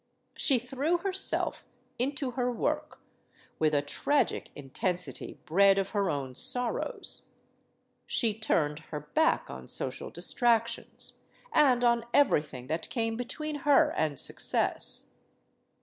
[0.35, 1.63] She threw herself
[1.99, 3.01] into her work
[3.59, 7.25] with a tragic intensity bred of her own sorrows.
[8.07, 11.17] She turned hei back on social distractions,
[11.53, 15.05] and on everything that came between her and success.